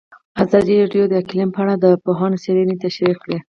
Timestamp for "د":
1.09-1.13, 1.83-1.85